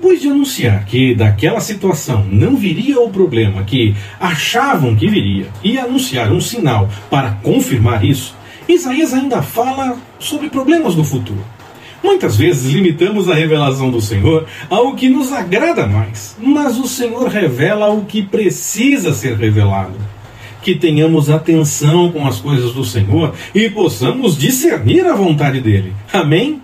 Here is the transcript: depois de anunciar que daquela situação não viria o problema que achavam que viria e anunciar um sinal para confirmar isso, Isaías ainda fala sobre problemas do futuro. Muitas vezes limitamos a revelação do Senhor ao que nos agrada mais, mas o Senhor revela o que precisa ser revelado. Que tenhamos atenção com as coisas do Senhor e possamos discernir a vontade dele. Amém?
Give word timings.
depois 0.00 0.18
de 0.18 0.28
anunciar 0.28 0.86
que 0.86 1.14
daquela 1.14 1.60
situação 1.60 2.24
não 2.32 2.56
viria 2.56 2.98
o 2.98 3.10
problema 3.10 3.62
que 3.64 3.94
achavam 4.18 4.96
que 4.96 5.06
viria 5.06 5.48
e 5.62 5.78
anunciar 5.78 6.32
um 6.32 6.40
sinal 6.40 6.88
para 7.10 7.32
confirmar 7.42 8.02
isso, 8.02 8.34
Isaías 8.66 9.12
ainda 9.12 9.42
fala 9.42 9.98
sobre 10.18 10.48
problemas 10.48 10.94
do 10.94 11.04
futuro. 11.04 11.44
Muitas 12.02 12.34
vezes 12.34 12.72
limitamos 12.72 13.28
a 13.28 13.34
revelação 13.34 13.90
do 13.90 14.00
Senhor 14.00 14.46
ao 14.70 14.94
que 14.94 15.10
nos 15.10 15.34
agrada 15.34 15.86
mais, 15.86 16.34
mas 16.40 16.78
o 16.78 16.88
Senhor 16.88 17.28
revela 17.28 17.90
o 17.90 18.06
que 18.06 18.22
precisa 18.22 19.12
ser 19.12 19.36
revelado. 19.36 19.98
Que 20.62 20.74
tenhamos 20.74 21.28
atenção 21.28 22.10
com 22.10 22.26
as 22.26 22.38
coisas 22.38 22.72
do 22.72 22.86
Senhor 22.86 23.34
e 23.54 23.68
possamos 23.68 24.38
discernir 24.38 25.04
a 25.04 25.14
vontade 25.14 25.60
dele. 25.60 25.92
Amém? 26.10 26.62